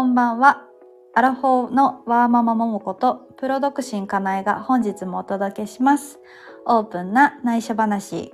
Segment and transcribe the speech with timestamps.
[0.00, 0.66] こんばんは。
[1.14, 6.20] アラフォーのワーママももことプロ独身かなえが本日もお届けします。
[6.64, 8.32] オープンな内緒話。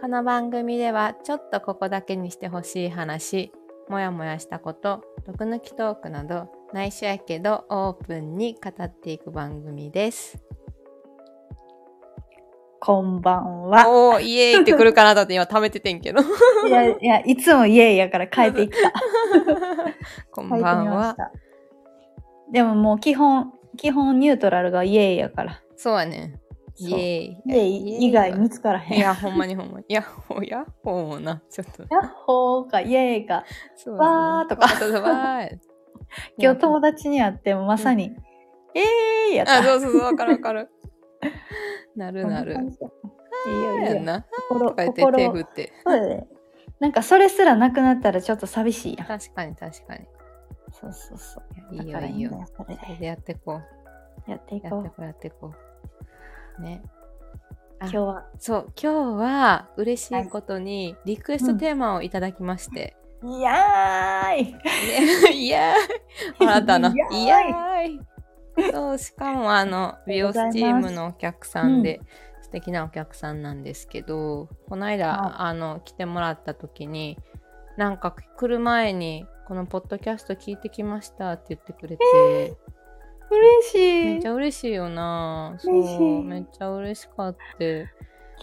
[0.00, 3.52] この番組ではちょっとここだけにしてほしい話、
[3.90, 10.38] もやもやしたこと、毒抜きトークなど内緒やけどオープンに語っていく番組です。
[12.84, 13.88] こんばんは。
[13.88, 16.18] おー、イエーイってくるかなと思って今貯めててんけど。
[16.66, 18.92] いやいや、いつもイエーイやから変えていった。
[20.32, 21.16] こんばんは。
[22.50, 25.62] でももう基本、基本ニュートラルがイエーイやから。
[25.76, 26.40] そうやね。
[26.76, 27.42] イエーイ。
[27.46, 28.98] イエーイ以外見つからへん。
[28.98, 29.84] いや、ほんまにほんまに。
[29.88, 31.40] いや、ほやっほーもな。
[31.50, 31.84] ちょっと。
[31.88, 33.44] ヤッホーかイエーイか。
[33.76, 34.66] そうわーとか。
[36.36, 38.06] 今日友達に会ってもまさに、
[38.74, 39.60] イエーイやった。
[39.60, 40.68] あ、そうそうそう、わかるわかる。
[41.96, 42.54] なるなる。
[42.54, 44.02] いいよいいよ。
[44.02, 44.24] な。
[44.48, 45.72] 心、とか言って心手振って。
[45.84, 46.28] そうだね。
[46.80, 49.06] なんかそれすらなくなったらちょっと寂しいやん。
[49.06, 50.06] 確かに確かに。
[50.72, 51.74] そうそうそう。
[51.74, 52.44] いいよいいよ。
[52.56, 53.60] それでやってこ
[54.26, 54.82] やっていうこう。
[54.84, 55.54] やってこうやってこ
[56.58, 56.62] う。
[56.62, 56.82] ね。
[57.78, 58.26] あ今日は。
[58.38, 62.96] そう、今日は嬉しいことにリクエストテーマをいただきまして。
[63.24, 64.60] いやーいね
[65.32, 66.48] いやーい。
[66.50, 66.92] あなたの。
[66.92, 68.00] いやーいいやーい。
[68.72, 72.00] そう、しかもあの、美容スチームのお客さんで、
[72.42, 75.34] 素敵なお客さんなんですけど、この間、はい。
[75.38, 77.18] あの、来てもらった時に、
[77.76, 82.56] なんか来る前に、このポッドキャスト聞いてきましたって言ってくれて、
[83.30, 84.04] 嬉しい。
[84.04, 84.28] めっち。
[84.28, 85.54] ゃ嬉しいよな。
[85.58, 87.64] そうめっちゃ嬉しかった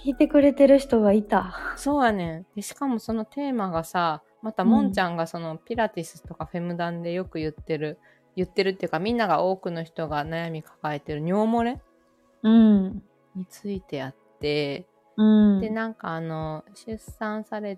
[0.02, 1.54] 聞いてくれてる人がいた。
[1.76, 2.46] そうやねん。
[2.56, 8.00] でしかもそのテーマがさまたうんもんちゃんがそのピラティスとかフェムダンでよく言ってる
[8.40, 11.82] 言ってるっていうかみんなが多くの人が悩み抱えてる尿漏れ
[12.44, 13.04] うん。
[13.36, 14.88] についてあって、
[15.18, 15.24] う
[15.58, 15.60] ん。
[15.60, 17.78] でなんかあの出産され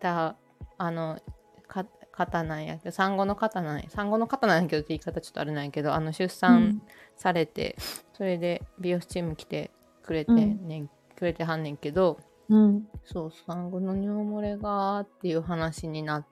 [0.00, 0.36] た
[0.78, 1.20] あの
[1.68, 6.80] か方なんやけど産後の方なんや産後の方なんやけどって言い方ちょっとあれなんやけどあの出産
[7.16, 7.76] されて、
[8.14, 9.70] それで美容師チーム来て
[10.02, 12.88] くれてうんねん、くれてはんねんけどうん。
[13.04, 16.31] そう産後の尿漏れがっていう話になって、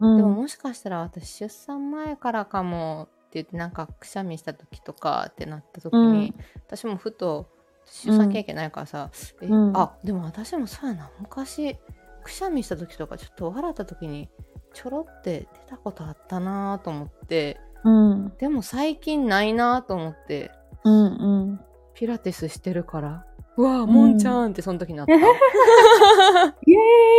[0.00, 0.16] うん。
[0.16, 6.34] でももしかしたら私出産前からかもって言ってなんかくしゃみした時とかってなった時に、
[6.66, 7.48] 私もふと
[7.86, 11.76] 出産経験ないからさ、えうんあでも私もそうやな昔
[12.22, 14.28] くしゃみした時とかちょっと笑った時に
[14.72, 18.32] ちょろって出たことあったなと思ってうん。
[18.38, 20.50] でも最近ないなと思って
[20.84, 20.94] うん。
[20.94, 21.06] う
[21.52, 21.60] ん。
[21.94, 23.26] ピラティスしてるから
[23.56, 25.24] うわもんちゃんってその時になった、 イエ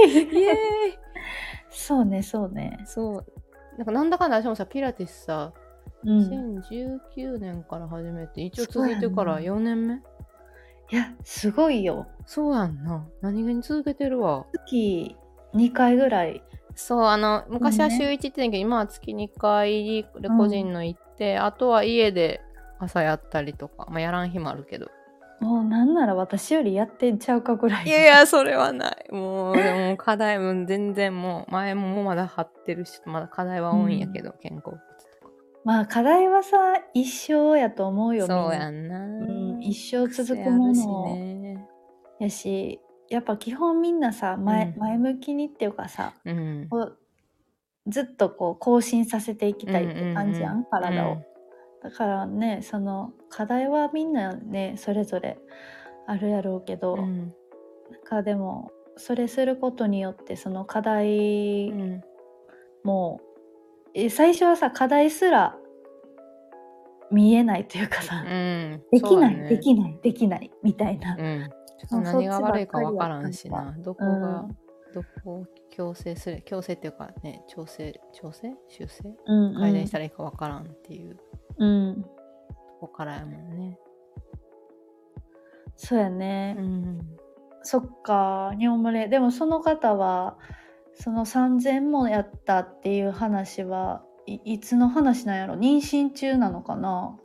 [0.05, 0.57] ーイイエーイ
[1.71, 2.83] そうね、そうね。
[2.85, 3.25] そう
[3.77, 5.53] なんかなんだかんだ私もさピラティスさ、
[6.03, 6.59] うん。
[6.59, 9.95] 2019年から始めて一応続いてるからそうや4年目？
[9.95, 9.99] い
[10.95, 12.07] や、すごいよ。
[12.25, 15.15] そうやんな何気に続けてるわ月
[15.53, 16.43] 2回ぐらい。
[16.75, 22.41] そうあの昔はね週1って言ってんけど、今は月2回で個人の行って、あとは家で
[22.79, 24.87] 朝やったりとか、まあ、やらん日もあるけど
[25.41, 27.85] もうなんなら私よりやってんちゃうかぐらい。
[27.87, 29.11] いやいやそれはない。
[29.11, 35.33] もうでも課題も全然もう前もまだ張ってるしまだ課題は多いんやけど、肩甲骨とか。
[35.65, 36.57] まあ課題はさ、
[36.93, 38.27] 一生やと思うよ。
[38.27, 41.67] そうみやんな、んうん、一生続くものね。
[42.19, 44.79] やし、やっぱ基本みんなさ、前うん。
[44.79, 46.69] 前向きにっていうかさ、うん。
[47.87, 51.30] ずっとこう更新させていきたいって感じやん、うんうんうん体を。
[51.83, 55.37] だからね、その課題はみんなね、それぞれ
[56.07, 57.05] あるやろうけど、なん。
[57.05, 57.33] うん
[58.05, 62.01] かでも、それすることによってその課題うん
[64.09, 65.57] 最初はさ課題すら
[67.11, 68.81] 見えないというかさ、うん。
[68.91, 71.49] できない、できないできないみたいな、うん。
[72.03, 74.21] 何が悪いかわからんしやなどこうん。
[74.21, 74.47] が、
[74.93, 78.53] どこを強制する強制っていうかね調整調整？
[78.69, 79.03] 修正？
[79.25, 81.15] うん改善したらいいかわからんっていう。
[81.15, 81.23] と
[81.61, 82.05] うん、
[82.79, 83.77] こからやもんね。
[85.75, 87.17] そうやね、うん。
[87.61, 89.07] そっか尿漏れ。
[89.07, 90.37] でもその方は
[90.95, 95.55] その3,000もやったっていう話はいいつの話なんやろ？
[95.55, 97.15] 妊娠中なのかな？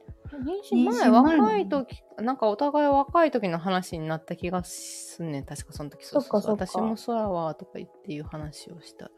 [0.72, 5.44] 妊娠前若い時なんかお互い若い時の話になった気がすんねん。
[5.46, 6.94] 確かその時そうそうそっかそっか。
[6.96, 9.11] 私も空はとか言っていう話をしたら。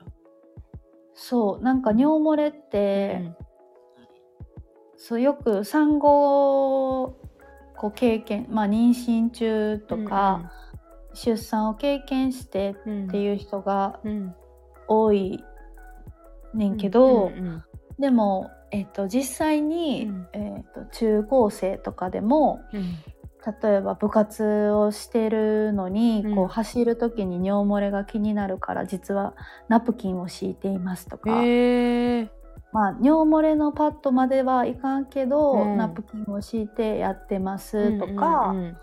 [1.14, 1.62] そう。
[1.64, 3.32] なんか尿漏れって、
[4.98, 7.16] そうよく産後
[7.76, 10.52] こう経験まあ妊娠中とか、
[11.14, 14.34] 出産を経験してうんっていう人がうん。
[14.88, 15.44] 多い
[16.54, 17.64] ねんけど、うんうん
[17.98, 20.28] でも、えっと実際に、うん。
[20.32, 22.82] えっと中高生とかでもうん。
[23.62, 26.34] 例えば部活をしてるのに、うん。
[26.34, 29.34] こう走る時に尿漏れが気になるから実は
[29.68, 32.30] ナプキンを敷いていますとか、へえ
[32.73, 35.76] まあ尿漏れのパッドまではいかんけど、うん。
[35.76, 38.76] ナプキンを敷いてやってますとか、うんうん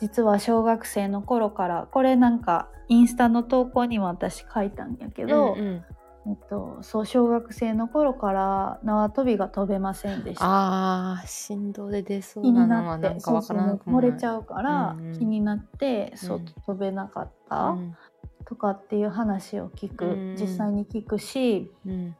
[0.00, 5.84] 実は小学生の頃からこれなんかインスタの投稿にも私書いたんやけど、うんうん。
[6.30, 10.44] えっと、そう小学生の頃から縄跳びが飛べませんでした。
[10.44, 14.10] あー振動で出そう気なになってのはなんかわからなくもない。
[14.10, 15.18] そう漏れちゃうから、うんうん。
[15.18, 16.44] 気になってそううん。
[16.44, 17.96] 飛べなかった、うん。
[18.44, 20.36] とかっていう話を聞く、うん。
[20.38, 22.16] 実際に聞くしうん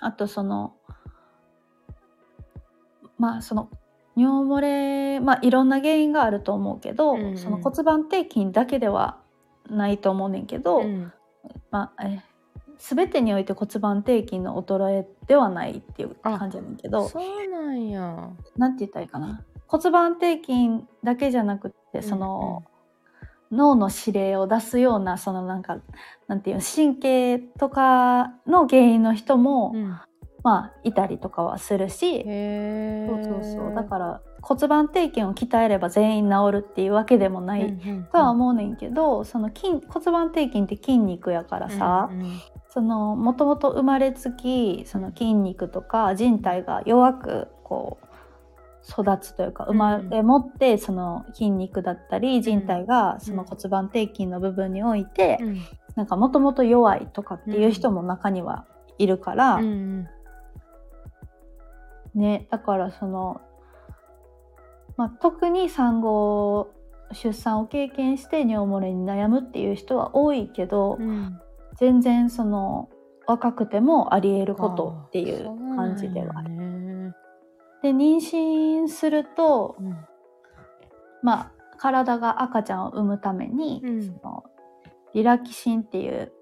[0.00, 0.74] あとその
[3.18, 3.70] まあその
[4.16, 7.38] 尿漏れまあいろんな原因があると思うけど、うんうん。
[7.38, 9.18] その骨盤底筋だけでは
[9.68, 11.12] ないと思うねんけど、うん。
[11.70, 12.22] まあえ
[12.78, 18.30] 全てにおいて骨盤底筋の衰えではないっていう感じやねんけどそうなんや。
[18.56, 19.44] なんて言ったらいいかな。
[19.66, 22.64] 骨盤底筋だけじゃなくってその、
[23.50, 25.78] 脳の指令を出すようなそのなんか
[26.28, 29.98] なんていうの神経とかの原因の人も、うん。
[30.42, 33.74] まあいたりとかはするし、そうそうそう。
[33.74, 37.78] だから骨盤底筋を鍛えれば全員治るっていうわけでもない、
[38.10, 42.40] とは思うねんけどその筋骨盤底筋って筋肉やからさ、うんうん
[42.72, 48.06] そのもともと生まれつきその筋肉とか人体が弱くこう
[48.88, 55.60] 育つというか生まれ持ってその筋肉だったり人体がその骨盤底筋の部分においてうん。
[55.96, 58.64] なんかもともと弱いとかっていう人も中には
[58.96, 59.60] いるから、
[62.14, 63.40] ねだからその、
[64.96, 66.72] まあ、特に産後
[67.12, 71.40] 出産を経験して尿漏れに悩むっていう人は多いけど、うん。
[71.76, 72.88] 全然その
[73.26, 75.44] 若くてもありえることっていう
[75.76, 76.42] 感じではあ
[77.82, 79.96] で妊娠すると、うん。
[81.22, 84.02] まあ、体が赤ちゃんを産むために、うん。
[84.02, 84.44] その
[85.14, 86.32] リラキシンっていう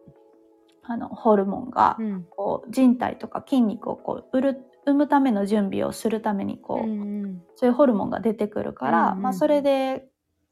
[0.82, 2.26] あのホルモンが、うん。
[2.30, 10.04] こう人体とか筋肉をこう売る産むための準備をするためにこう、うんそういうホルモンが出てくるから、うんうんまあ、それで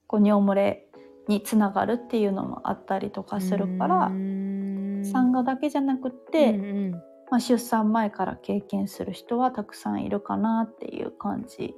[0.08, 0.88] こう尿漏れ
[1.28, 11.74] につながるっていうのもあったりとかするから、うん産後だけじゃなくって、うんうんまあ、出産前から経験する人はたくさんいるかなっていう感じ。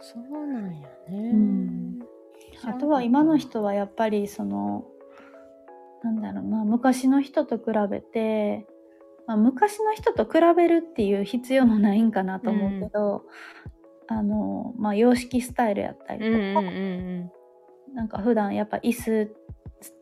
[0.00, 2.00] そうなんやね、うん。
[2.64, 4.86] あとは今の人はやっぱりその
[6.02, 8.66] なんだろうな昔の人と比べて、
[9.26, 13.24] まあ、昔の人と比べるっていう必要もないんかなと思うけど、
[14.08, 17.30] あのまあ洋式スタイルやったりとか、うんうんう
[17.92, 17.94] ん。
[17.94, 19.36] なんか普段やっぱ椅子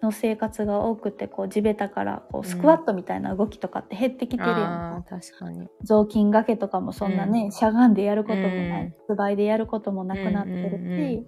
[0.03, 5.69] の生活が多くてこう地べたからこうスクワットみたいな動きとかって減ってきてるやんか、あー確かに。
[5.85, 7.53] 雑巾掛けとかもそんなね、うん。
[7.53, 8.85] しゃがんでやることもない。
[8.85, 8.95] うん。
[9.07, 11.27] 素倍でやることもなくなってるし、うんうんうん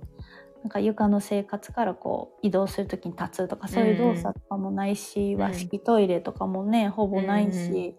[0.62, 7.96] なんか床の生活からこう移動する時に立つとかそういう動作とかもないし、ん和式トイレとかもねほぼないし、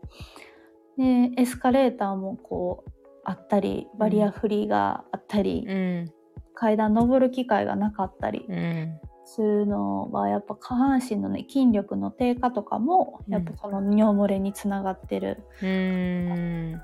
[0.95, 2.91] でエスカレーターもこう
[3.23, 6.13] あったりバリアフリーがあったり、うん。
[6.53, 8.45] 階段登る機会がなかったり。
[8.47, 8.99] うん
[9.31, 16.81] するのはやっぱ下半身のね筋力の低下とかもやっぱこの尿漏れにつながってる、うん。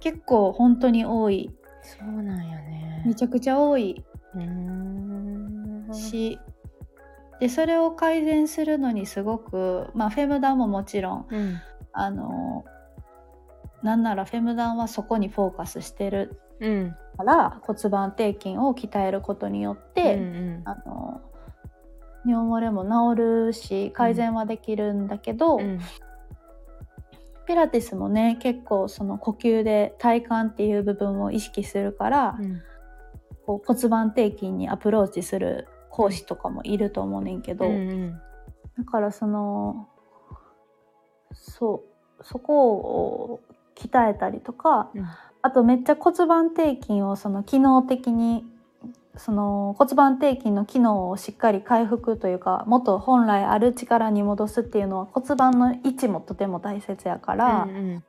[0.00, 1.50] 結構本当に多い。
[1.82, 3.02] そうなんやね。
[3.06, 4.02] めちゃくちゃ多い。
[4.34, 5.88] うん。
[5.92, 6.38] し、
[7.40, 11.60] でそれを改善するのにすごく、まあ、フェムダンももちろんうん。
[11.92, 12.64] あの
[13.82, 16.96] なんならフェムダンはそこにフォーカスしてるうん。
[17.18, 20.62] から骨盤底筋を鍛えることによって、うん。
[20.64, 21.20] あの
[22.24, 25.80] 尿漏れも治るし改善はできるんだけど、うん。
[27.46, 32.62] ピラティスもね結構その呼吸で体幹っていう部分を意識するから、うん。
[33.44, 38.20] こう骨盤底筋にアプローチする講師とかもいると思うねんけど、うん。
[38.78, 39.88] だからその
[41.32, 41.84] そ
[42.20, 43.40] うそこを
[43.74, 45.06] 鍛えたりとかうん。
[45.44, 48.44] あとめっちゃ骨盤底筋をその機能的に
[49.16, 58.04] その骨盤底筋の機能をしっかり回復というか元本来ある力に戻すっていうのは骨盤の位置もとても大切やから、うん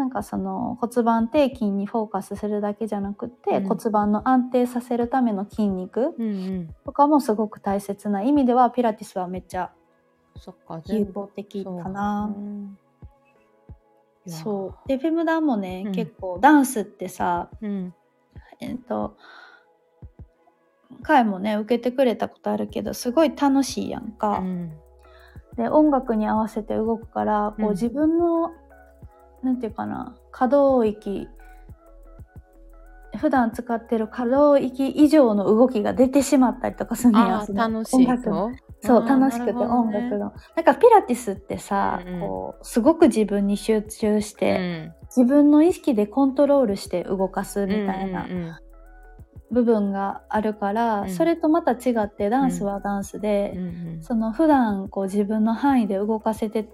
[0.00, 3.68] なんかその骨盤底筋にフォーカスするだけじゃなくて、うん。
[3.68, 6.74] 骨盤の安定させるための筋肉うんうん。
[6.86, 8.22] とかもすごく大切な。
[8.22, 9.72] 意味ではピラティスはめっちゃ
[10.86, 12.34] 有効的かな。
[14.26, 14.88] そう。
[14.88, 15.92] でフェムダンもね、うん。
[15.92, 17.94] 結構ダンスってさうん。
[18.60, 19.18] えっ、と
[21.02, 24.38] 回もね受けてくれたことあるけどすごい楽しいやんうか。
[24.38, 24.72] ん。
[25.56, 28.50] で音楽に合わせて動くからこう自分の、
[29.42, 31.28] なんていうかな可動域
[33.16, 38.06] 普段使ってる可動域以上の動きが出てしまったりとかするんや楽しい
[38.82, 40.00] そう楽しくて音ね。
[40.02, 42.20] 楽の、なんかピラティスってさ、うんうん。
[42.20, 44.94] こうすごく自分に集中しうて、ん。
[45.14, 48.26] 自分の意識でコントロールして動かすみたいな
[49.50, 51.10] 部分があるから、うん。
[51.10, 53.62] それとまた違ってダンスはダンスで、うん。
[53.62, 56.70] うんその普段こう自分の範囲で動かせて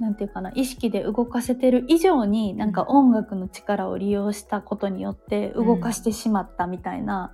[0.00, 7.32] なんていうかな意識で動かせてる以上になんか音楽の力を利用したことによって動かしてしまったみたいな、はい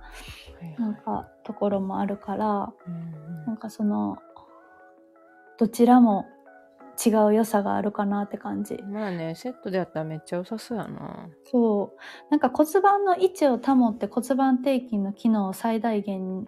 [0.77, 3.45] なんかところもあるからうん。
[3.47, 4.17] なんかその
[5.57, 6.27] どちらも
[7.05, 8.81] 違う良さがあるかなって感じ。
[8.83, 11.29] まあねセットでやったらめっちゃ良さそうやな。
[11.45, 11.99] そう。
[12.29, 16.45] なんか骨盤の位置を保って骨盤底筋の機能を最大限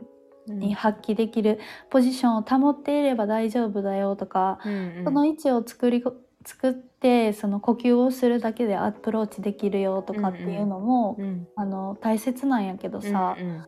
[0.47, 5.03] に発揮できるポジションを保っていれば大丈夫だよとか、うんうん。
[5.05, 6.03] その位置を作り
[6.45, 13.65] 作ってその呼吸をするだけでアプローチできるよとかっていうのも、うんあの大切なんやけどさ、うん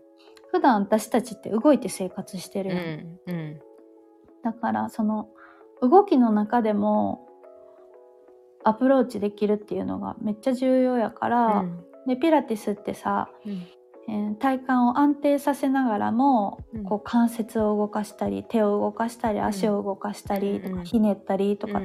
[0.52, 2.68] 普段私たちって動いて生活してうん。
[2.68, 3.60] るやん、うん。
[4.44, 5.30] だからその
[5.84, 7.28] 動きの中でも
[8.64, 11.84] アプローチできるっていうのがめっちゃ重要やから、うん。
[12.08, 13.68] でピラティスってさ、うん。
[14.08, 16.84] えー体幹を安定させながらも、うん。
[16.86, 21.82] こう関節を動かしたり手を動かしたり足を動かしたりとか、ひねったりとか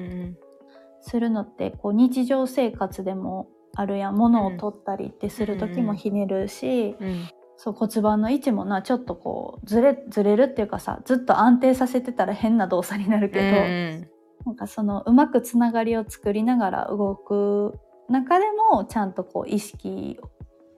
[1.01, 4.17] するのってこう日常生活でもあるやん。
[4.17, 7.29] 物を取ったりってする時もひねるし、うん
[7.61, 14.09] そう骨盤の位置もなちょっとこうずれずれるっていうかさずっと安定させてたら変な動作になるけど、うん
[14.47, 20.19] なんかそのうまくつながりを作りながら動く中でもちゃんとこう意識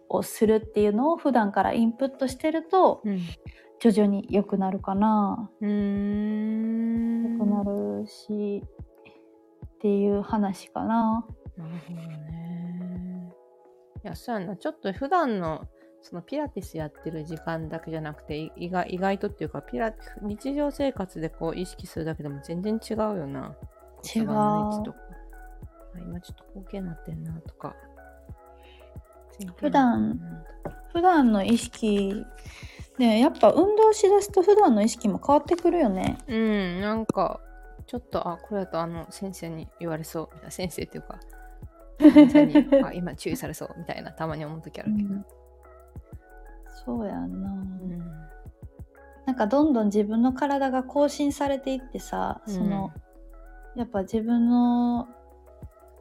[0.09, 3.21] をするっていうのを普段からインプットしてるとうん
[3.79, 8.65] 徐々に良くなるかなうーん良くなるし
[9.67, 11.27] っていう話かな。
[11.57, 13.33] なるほどね。
[14.05, 14.57] いや、そうやな。
[14.57, 15.67] ちょっと普段の
[16.03, 19.93] そのピラティスやってる時間だけじゃなくて、い意外意外とっていうか、ピラ
[20.23, 23.55] 日常生活でこう意識するだけでも全然違うよな。
[24.15, 27.75] 違う今ちょっと後傾になってんなとか。
[29.57, 30.21] 普段
[30.93, 32.27] 普段の意識
[32.99, 36.19] ねやっぱ運動しだすと普段の意識も変わってくるよね。
[36.29, 37.41] うん、なんか、
[37.87, 40.51] ちょっと、あ、これだとあの先生に言われそうみたいな。
[40.51, 41.19] 先生っていうか、
[41.99, 45.40] 先生にあ今注意されそうみたいな、たまに思う時あるけど。
[46.99, 47.51] そうやんな。
[47.51, 47.99] うん。
[49.27, 52.93] なんかどんどん自分の体が更新されていってさ、その
[53.77, 55.09] やっぱ自分の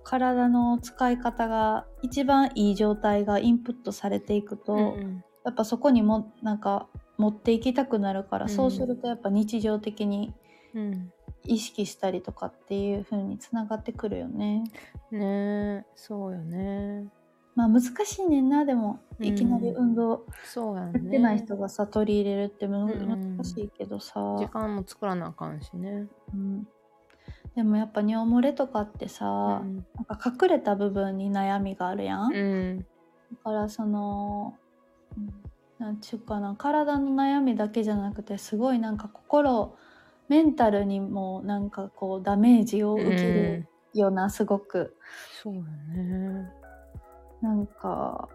[0.04, 5.24] 体の使い方が一番いい状態がインプットされていくと、うんうん。
[5.46, 8.52] やっぱそこにもなんか持っていきたくなるから、うん。
[8.52, 10.34] そうするとやっぱ日常的に
[10.74, 11.12] うん。
[11.46, 14.64] 意識したりとかっていう風につながってくるよね。
[15.12, 17.08] ねえそうよね
[17.60, 19.26] まあ難しいねんなでもうん。
[19.26, 26.08] いきなり運動そうやってない人がさ取り入れるって難しいけどさ、時間も作らなあかんしね。
[26.34, 26.68] うん。
[27.56, 29.86] でもやっぱ尿漏れとかってさ、うん。
[29.96, 32.86] なんか隠れた部分に悩みがあるやん、だうん。
[33.44, 34.58] からその
[35.18, 35.34] うん
[35.80, 39.76] なんちゅうかな体の悩みだけじゃなくてすごいなんか心
[40.30, 44.96] メンタルにもなんかこうダメージを受けるような、すごく。
[45.44, 46.59] そうよね
[47.42, 48.30] なんか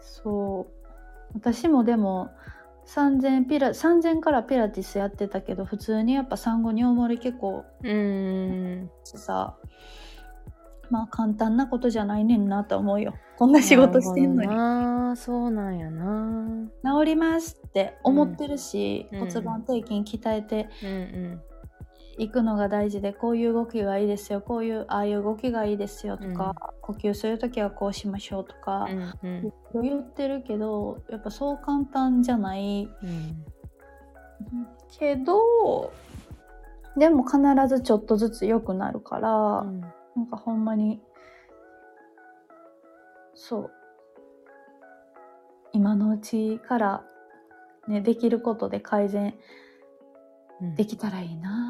[0.00, 1.34] そう。
[1.34, 2.30] 私もでも
[2.86, 8.90] 3000ピラ3000からピラティスやってたけど普通にやっぱ産後尿漏れ結構うん。
[9.04, 9.56] さ
[10.90, 13.14] まあ簡単なことじゃないねんなと思うよ。
[13.36, 14.48] こんな仕事してんのに。
[14.48, 16.68] なあそうなんやな。
[16.82, 19.20] 治りますって思ってるし、うん。
[19.20, 20.68] 骨盤底筋鍛えて
[22.18, 28.88] うんうんいくのが大事でこういう動きがいいですよこういうああいう動きがいいですよとか、呼吸する時はこうしましょうとか、
[29.22, 29.82] うんうん。
[29.82, 32.88] 言ってるけどやっぱそう簡単じゃない。
[33.02, 33.44] うん。
[34.98, 35.92] けど
[36.96, 39.80] でも必ずちょっとずつ良くなるから、うん。
[39.80, 39.88] な
[40.22, 41.00] んかほんまに
[43.34, 43.70] そう。
[45.72, 47.04] 今のうちから、
[47.86, 49.34] ね、できることで改善
[50.60, 50.74] うん。
[50.74, 51.67] できたらいいな、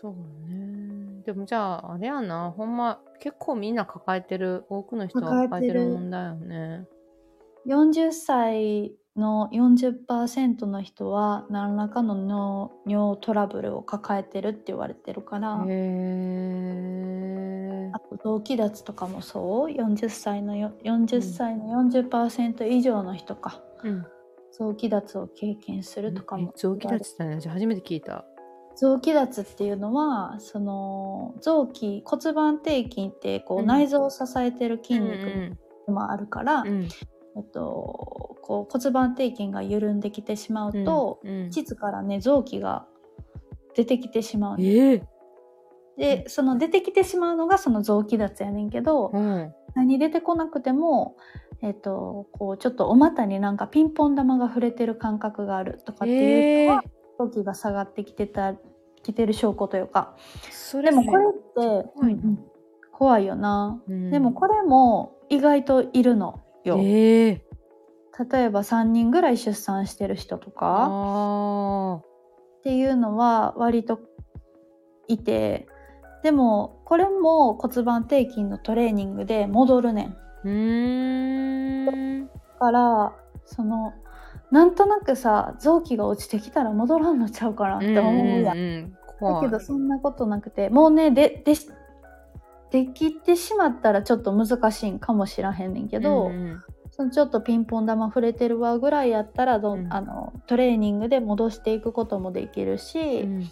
[0.00, 0.14] そう
[0.48, 1.22] ね。
[1.24, 2.50] でもじゃああれやな。
[2.50, 6.86] ほんま結構みんな抱えてる多くの人は抱えてる問題よね。
[7.66, 23.62] 40歳の40%の人は何らかの尿尿トラブルを抱えてるって言われてるから、へえあと同期脱とかもそう？40歳のよ40歳の40%以上の人か。
[23.82, 24.04] うん。
[24.52, 26.52] 臓器脱を経験するとかも。
[26.54, 28.26] え臓器脱って何じゃあ初めて聞いた
[28.76, 33.66] 臓器脱っていうのはその臓器骨盤底筋ってこううん。
[33.66, 36.88] 内臓を支えてる筋肉うんもあるから、うん。
[37.36, 42.86] えっと、こう骨盤底筋が緩んできてしまうと、うん膣からね臓器が
[43.74, 44.64] 出てきてしまうの。
[44.64, 45.02] ええ。
[45.96, 51.16] でその出てきてしまうのがその臓器脱やねんけど、うん何出てこなくても、
[51.62, 56.82] えっと、こうちょっとお股になんかピンポン玉が触れてる感覚があるとかっていう人は、
[57.18, 58.54] 臓器が下がってきてた
[59.02, 60.16] きてる証拠というか。
[60.50, 61.32] それでもこれっ
[61.84, 62.22] て怖いな。
[62.22, 62.38] うんうん。
[62.92, 64.10] 怖いよな、うん。
[64.10, 66.78] でもこれも意外といるのよ。
[66.80, 67.44] ええ。
[68.30, 70.88] 例えば3人ぐらい出産してる人とか。
[70.90, 74.00] あっていうのは割と
[75.08, 75.68] いて。
[76.22, 80.06] でもこれも骨盤底筋のトレーニングで戻るねん。
[80.06, 82.26] ーうーん。
[82.26, 83.12] だから
[83.44, 83.92] その
[84.50, 88.58] なんとなくさ臓器が落ちてきたら戻らんのちゃうかなって思うやん。
[88.58, 89.46] んんだ怖い。
[89.46, 91.68] けどそんなことなくてもうねででし
[92.70, 96.62] できてしまったらちょっと難しいんかもしらへんねんけど、うん
[96.96, 99.92] そのちょっとピンポン玉触れてるわぐらいやったらど、うん。
[99.92, 103.50] あのトレーニングで戻していくこともできるし、うん。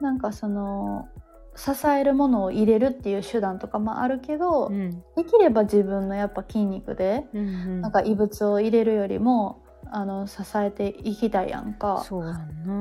[0.00, 1.08] なんかその
[1.56, 4.90] 支えるものを入れるっていう手段とかもあるけど、うん。
[5.16, 7.80] できれば自分のやっぱ筋肉でうんうん。
[7.80, 12.04] なんか異物を入れるよりもあの支えていきたいやんか。
[12.06, 12.74] そうやんうな、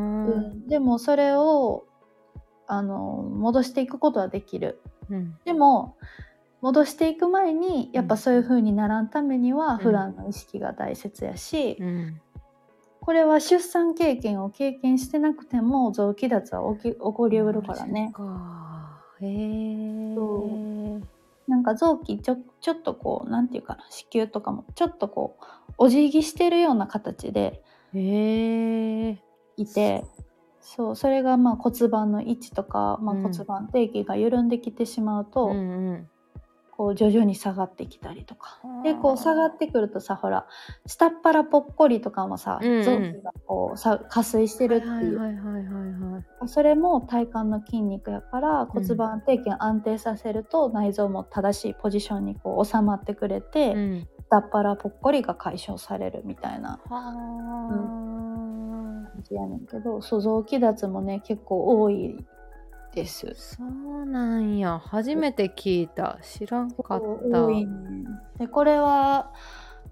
[0.50, 1.86] ん、でもそれを
[2.68, 4.82] あの戻していくことはできる。
[5.10, 5.38] うん。
[5.46, 5.98] でも
[6.62, 12.22] 戻していく前にやっぱそういう風にならんためには普段の意識が大切やし、うん。
[13.02, 18.14] これは出産経験を経験してなくても臓器脱は起き起こりうるからね。
[19.20, 20.16] へえ。
[20.16, 21.02] そ
[21.48, 27.62] なんか臓器ちょちょっとこうなんていうかな子宮とかもちょっとこうお辞儀してるような形で
[27.94, 29.24] へえ
[29.58, 30.06] いて
[30.62, 33.24] そうそれがまあ骨盤の位置とか、まあ、うん。
[33.24, 36.10] 骨盤底筋が緩んできてしまうと、うんうん
[36.84, 38.60] こう徐々に下がってきたりとか。
[38.62, 40.46] はあでこう下がってくるとさほら
[40.86, 42.72] 下っ腹ぽっこりとかもさ、うん。
[42.72, 54.08] うん臓器がこうさ下垂してるってはいいう、それも体幹の筋肉やから骨盤底筋を安定させると、内臓も正しいポジションにこう収まってくれて、うん。
[54.30, 56.82] 下っ腹ぽっこりが解消されるみたいな。
[56.90, 58.04] は
[59.14, 62.26] 感じやねんけどそう臓器脱もね結構多い
[62.94, 63.28] です。
[63.32, 63.34] あ。
[63.36, 64.80] そうなんや。
[64.80, 66.20] 初めて聞いた。
[66.22, 67.02] 知らんかっ
[67.32, 67.48] た。
[67.48, 67.68] ね。
[68.38, 69.34] でこれは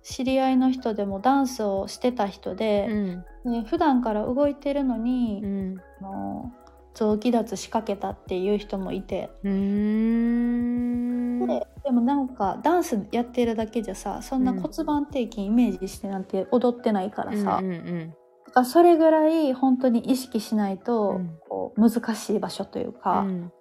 [0.04, 3.26] 知り合いの人でもダンスをしてた人うで、ん。
[3.46, 5.76] で普段から動いてるのに、うん。
[6.00, 6.52] あの
[6.94, 9.50] 臓器脱仕掛けたっていう人もいて、で
[11.84, 18.21] でもなんかダンスやってるだけじゃさそんなうん骨盤底筋イメージしてなんて踊ってないからさ、うんうんだ
[18.52, 21.40] からそれぐらい本当に意識しないと、うん。
[21.50, 23.52] こう難しい場所といううか、ん。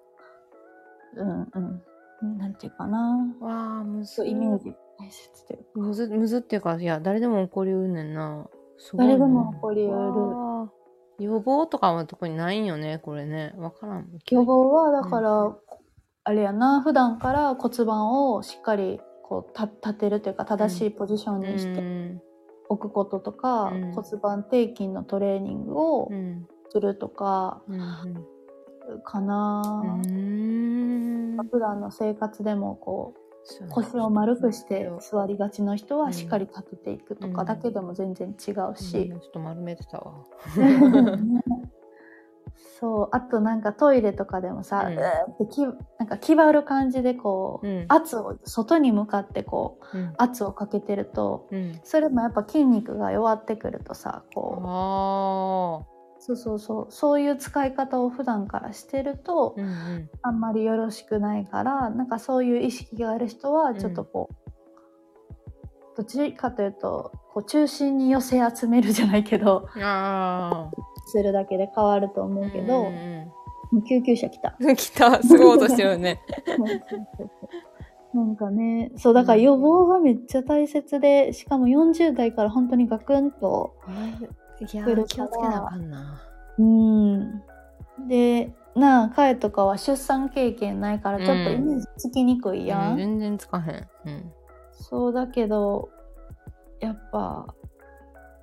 [1.15, 1.47] うん
[2.21, 2.37] うん。
[2.37, 3.35] なんていうかな。
[3.39, 4.25] わあむず。
[4.25, 5.65] イメージ大切というか。
[5.75, 8.47] むずむずっていうかいや誰でも起こりうんねんな。
[8.95, 11.25] 誰でも起こりうる。
[11.25, 13.53] 予防とかは特にないんよねこれね。
[13.57, 14.07] わからん。
[14.29, 15.61] 予防はだから、う
[16.23, 16.81] あれやな。
[16.81, 22.21] 普段から骨盤をしっかりこうた立てるというか正しいポジションにしうてん
[22.71, 23.91] おくこととか、うん。
[23.91, 29.01] 骨盤底筋のトレーニングをうんするとかうん。
[29.03, 31.37] かな、うん。
[31.37, 31.49] うん。
[31.51, 36.01] 普段の生活でもこそうう腰を丸くしてうん座りがちの人うん。
[36.03, 37.47] はしっかり立てていくとかうん。
[37.47, 38.75] だけでも全然違ううん。
[38.77, 40.23] しちょ、っと丸めてたわ
[42.79, 47.85] そうあとなんかトイレとかでもさ、ううんーっなんか気張る感じでこう、うん。
[47.89, 50.13] 圧を外に向かってこううん。
[50.17, 51.79] 圧をかけてるとうん。
[51.83, 55.85] それもやっぱ筋肉が弱ってくるとさこ
[56.17, 56.21] う。
[56.23, 56.87] そうそうそう。
[56.89, 60.09] そういう使い方を普段からしてると、うんうん。
[60.23, 64.35] あんまりよろしくないからなんかそういう意識がある人はちょっとこう、
[65.97, 69.67] どっちかというとこう中心に寄せ集めるじゃないけど
[71.05, 73.31] するだけで変わると思うけど、うん
[73.71, 74.55] もう救急車来た。
[74.59, 75.23] うん来た。
[75.23, 76.19] すごい音してるね。
[78.13, 83.73] なんかねそうだから予防がめっちゃ大切でしかも40代から本当にガクンと
[84.59, 85.03] 来るから。
[85.05, 86.21] 気をつけなあかんな。
[86.59, 87.41] うん。
[88.09, 93.87] でなあ彼とかは出産経験ないからちょっとイメージつきにくいやん、うん全然つかへん。
[94.05, 94.31] うん。
[94.73, 95.89] そうだけど
[96.81, 97.53] やっぱ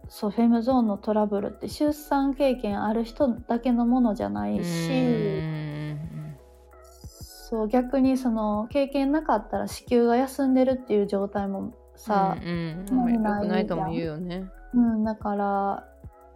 [0.08, 5.78] そうフェムゾーンのトラブルって出産経験ある人だけのものじゃないし、うん
[7.50, 14.44] そう逆にその経験なかったら子宮が休んでるっていう状態もさ、うんうん、なないとも言うよね。
[14.74, 15.84] うんだから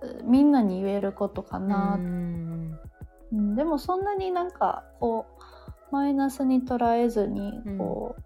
[0.00, 2.78] うみんなに言えることかな、うん。
[3.30, 5.26] うんでもそんなになんかこ
[5.90, 7.78] うマイナスに捉えずにうん。
[7.78, 8.16] こ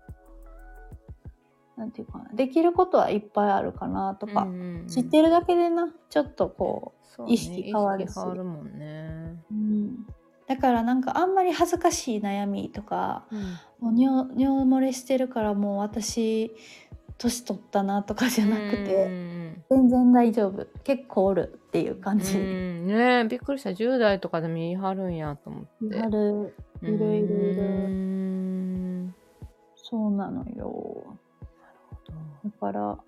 [1.77, 4.89] なんていうかなできることはいっぱいあるかなとか、うんうんうん。
[4.89, 8.15] 知ってるだけでなちょっとこそうね意識変わるし。
[8.15, 9.37] 変わるもんね。
[9.51, 10.07] う、うん、
[10.47, 13.27] だからなんかあんまり恥ずかしい悩みとか
[13.79, 16.51] もう尿尿漏れしてるからもう私
[17.19, 19.65] 年取ったなとかじゃなくうんて、うん。
[19.71, 20.67] 全然大丈夫。
[20.85, 23.71] 結構おるっていう感じ、うんねえびっくりした。
[23.71, 26.01] 10代とかでも言い張るんやと思って。
[26.01, 26.55] ある。
[26.83, 27.65] いるいるいるう
[29.03, 29.15] ん。
[29.77, 31.17] そうなのよ
[32.47, 32.99] だから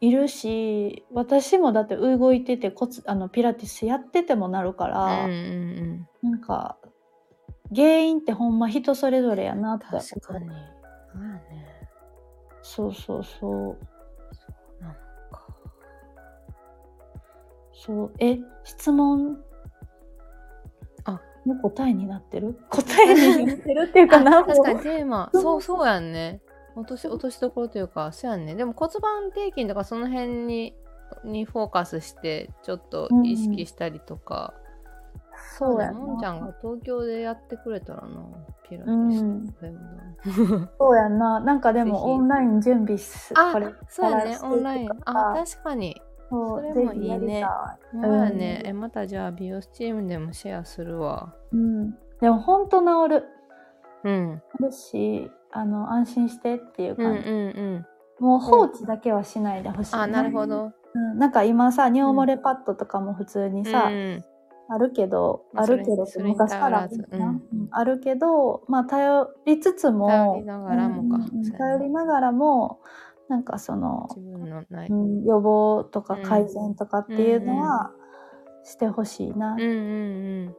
[0.00, 6.76] いるし私もだって動いててコツあのピラティスやっててもなるから、うんうんうんなんか
[7.74, 9.86] 原因ってほんま人それぞれやなって。
[9.86, 10.06] 確かに。
[10.22, 10.54] そうやね。
[12.62, 13.78] そうそうそう。
[17.72, 19.38] そうえ質問？
[21.04, 21.20] あ。
[21.44, 22.56] の答えになってる？
[22.70, 25.30] 答えになってるっていうかなあ確かにもテーマ。
[25.32, 26.40] そうそうやんね
[26.76, 28.54] 落とし落としどころというかそうやんね。
[28.54, 30.74] でも骨盤底筋とかその辺に
[31.24, 38.08] にフォーカスしてちょっと意識したりとか、うそうやのんちゃんなが東京でやってくれたらな
[38.68, 41.40] ピラテうィスんとかでもそうやんな。
[41.40, 43.52] なんかでもオンライン準備すあ
[43.88, 44.38] そうやね。
[44.42, 44.90] オンライン。
[45.04, 46.00] あ確かに。
[46.28, 47.06] それもい。
[47.06, 47.40] いね。
[47.40, 47.44] い
[48.02, 51.34] そうやね、えまたじゃあ美容スチームでもシェアするわ。
[51.52, 53.24] うん、でも本当治る。
[54.04, 54.42] うん。
[54.58, 57.86] 治るしあの安心してっていううんうん感じ、うん。
[58.20, 60.72] もう放置だけはしないでほしい、あなるほ、ど。
[60.94, 64.24] うん、なんか今さ尿漏れパッドとかも普通にさ、うん。
[64.68, 66.88] あるけど、まああるけど昔から
[67.70, 72.04] あるけどまあ頼りつつも頼りながらもかうんな。
[72.04, 72.80] がらも
[73.28, 77.92] なんかその、自分のない、うん、予防とかうん改善とかっていうのは
[78.64, 79.72] してほしいな、うんうんう
[80.50, 80.56] ん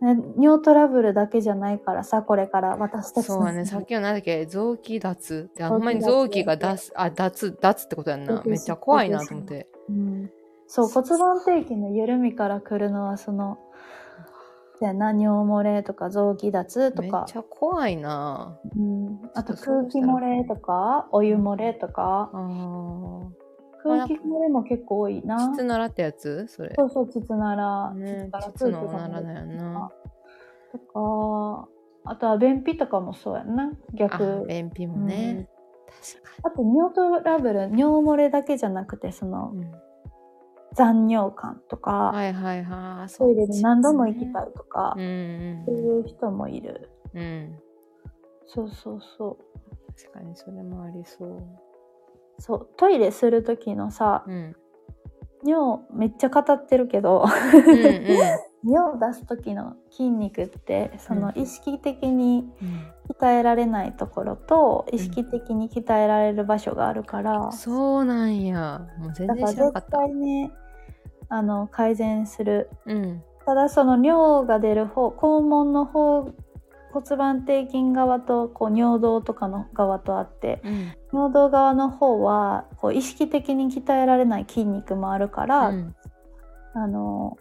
[0.00, 5.48] ね尿トラブルだけじゃないからさこれから私たちそうやね、さっきの何だっけ、臓器脱。
[5.50, 8.42] って、あんまに臓器が出す、あ、脱、脱ってことやんな。
[8.44, 9.68] めっちゃ怖いなと思って。
[9.88, 10.30] うん、
[10.66, 13.58] そう骨盤底筋の緩みから来るのはその
[14.80, 18.58] な尿漏れとか臓器脱とめっかちゃ怖いな。
[18.76, 22.30] うん、あと空気漏れとかお湯漏れとか。
[22.32, 23.45] あー
[23.88, 26.46] 空気漏れも結構多いな膣ならってやつ？
[26.48, 26.72] それ。
[26.76, 29.90] そうそう膣ならねから膣のおならだよな
[30.72, 31.68] とか
[32.04, 35.48] あとは便秘とかもそうやんなあ逆、便秘もね。
[36.12, 39.64] 確かあと尿トラブル尿漏れだけじゃなくてそのに。
[39.64, 39.72] うん
[40.74, 43.12] 残尿感とか、はいはいはい。
[43.14, 44.32] トイレに何度も行きい。
[44.32, 47.20] たいとか、うんそういう人もいるうん。
[47.22, 47.58] うん。
[48.46, 51.42] そうそうそう確かにそれもありそう。
[52.38, 54.56] そうトイレする時のさうん。
[55.44, 58.06] 尿めっちゃ語ってるけどうんうん。
[58.68, 68.88] 尿出す時の筋肉ってそのうん意識的にうん鍛えられないところと意識的に鍛えられる場所があるから、そうなんや。
[68.98, 69.98] もう全然知らなかった。
[69.98, 70.50] 対ね
[71.28, 73.22] あの改善するうん。
[73.44, 76.32] ただその尿が出る方肛門の方
[76.96, 80.92] 骨盤底筋側とこう尿道とかの側とあってうん。
[81.12, 85.94] 尿道側の方はこう意識的に鍛えられない筋肉もあるから、うん。
[86.74, 87.36] あの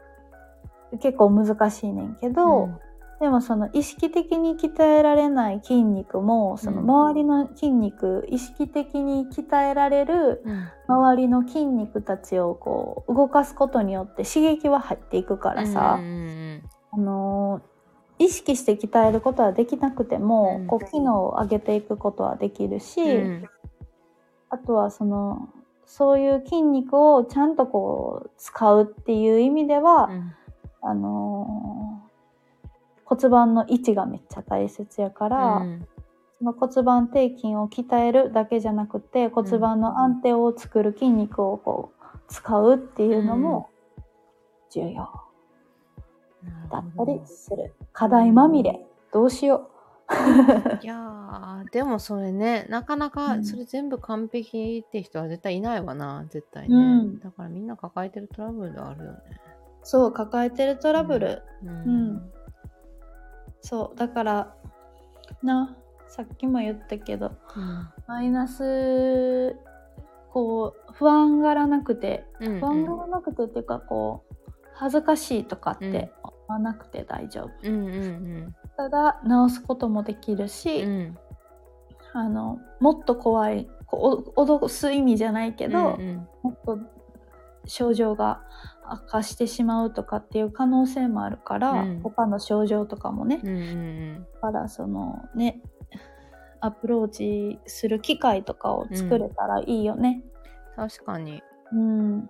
[1.02, 2.80] 結構難しいねんけど、うん。
[3.22, 6.90] でもその意識的に鍛えられない筋肉もそのうん。
[6.90, 10.68] 周りの筋肉、意識的に鍛えられるうん。
[10.88, 15.98] 周りの筋肉たちをこう動かすことによって刺激は入っていくからさ、
[16.92, 17.62] あの
[18.18, 20.68] 意識して鍛えることはできなくても、うん。
[20.68, 23.50] こう機能を上げていくことはできるし、うん。
[24.50, 25.50] あとはその
[25.86, 30.34] そういう筋肉をちゃんとこう使うっていう意味では、うん。
[30.82, 32.06] あのー
[33.08, 35.88] 骨盤の位置がめっちゃ大切やから、うん。
[36.40, 43.70] その骨盤底筋を鍛えるだけじゃなくて骨盤の安定を作る筋肉をこう使うっていうのも
[44.70, 45.25] 重要
[46.72, 47.74] だったりする。
[47.94, 48.86] 課題まみれ。
[49.12, 49.70] どうしよ
[50.84, 53.46] いやーでもそれねなかなかうん。
[53.46, 57.20] それ全部完璧って人は絶対いないわな絶対ね、うん。
[57.20, 59.20] だからみんな抱えてるトラブルであるよね。
[59.20, 59.88] う。
[59.88, 61.72] そう抱えてるトラブル、うん、う
[62.14, 62.32] ん。
[63.62, 64.56] そうだから
[65.42, 65.76] な
[66.08, 69.56] さっきも言ったけどうんマイナス
[70.32, 74.36] こう不安がらなくてうん不安がらなくてっていうかこう
[74.76, 80.90] 恥ずかしいとかって思わなくて大丈夫、うんうんただ直すこともできるし、うん。
[80.90, 81.18] うん
[82.14, 86.80] あのもっと怖い脅す意味じゃないけど、うんもっと
[87.66, 88.42] 症状が
[88.86, 92.00] 悪化してしまうとかっていう可能性もあるから、うん。
[92.02, 95.62] 他の症状とかもね、うんうんだからそのね
[96.62, 100.24] アプローチする機会とかを作れたらいいよね。
[100.76, 101.44] 確かに。
[101.74, 102.30] うん。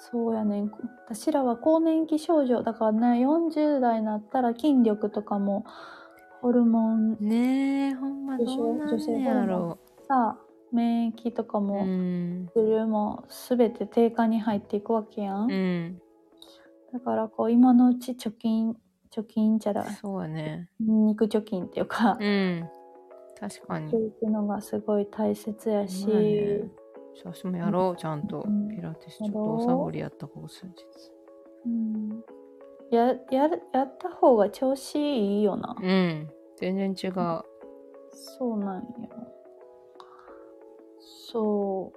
[0.00, 0.72] そうやねん。
[1.06, 5.64] 私らは更年期症状だからね、40代になったら筋力とかも
[6.40, 10.38] ホルモンねえ、ほんまどうなんねやろさ、
[10.72, 12.48] 免疫とかも、ん。
[12.54, 15.50] するも全て低下に入っていくわけやん。
[15.50, 16.00] うん。
[16.92, 18.76] だからこう今のうち貯金、
[19.14, 20.70] 貯金じゃだ、そうやね。
[20.80, 22.68] 肉貯金っていうか、うん。
[23.38, 24.06] 確かにして。
[24.06, 26.70] いくのがすごい大切やし、ね
[27.24, 28.68] 私もやろう、ちゃんとうん。
[28.68, 30.72] ピラティスちょっとおサボりやったここ数日。
[31.66, 32.24] うん、
[32.90, 35.76] ややるやった方が調子いいよな。
[35.80, 36.30] うん。
[36.56, 37.42] 全然違う。
[38.12, 38.84] そうなんよ。
[40.98, 41.92] そ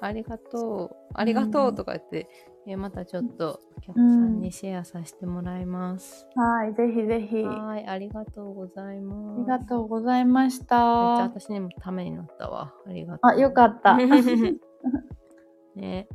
[0.00, 0.96] ありがとう。
[1.14, 2.28] ありがとうとか言って、
[2.70, 6.26] えまたちょっとお客さんにシェアさせてもらいます。
[6.36, 6.40] う。
[6.40, 7.44] はい、ぜひぜひ。
[7.44, 9.40] あはい、ありがとうございます。
[9.40, 10.78] りがとうございましめっちゃた。
[11.22, 12.74] 私にもためになったわ。
[12.86, 13.30] ありがとう。
[13.30, 13.96] あ、よかった。
[15.74, 16.08] ね。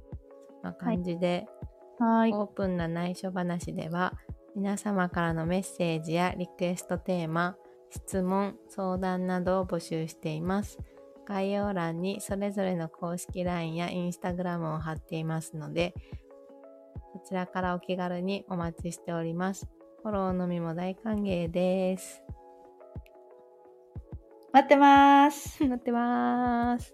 [0.61, 1.47] そんな感じで、
[1.99, 2.33] はい。
[2.33, 4.13] オープンな内緒話では、
[4.55, 7.55] 皆様からのメッセージやリクエストテーマ、
[7.89, 10.77] 質問、相談などを募集しています。
[11.25, 16.22] 概要欄にそれぞれの公式 LINE や Instagram を貼っていますので、そ
[17.23, 19.67] ちらからお気軽にお待ちしております。
[20.03, 22.21] フォローのみも大歓迎です。
[24.51, 25.63] 待ってます。
[25.63, 26.93] 待ってます。